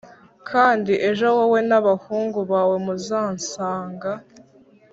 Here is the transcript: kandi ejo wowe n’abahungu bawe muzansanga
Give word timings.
kandi 0.49 0.93
ejo 1.09 1.25
wowe 1.37 1.59
n’abahungu 1.69 2.39
bawe 2.51 2.75
muzansanga 2.85 4.11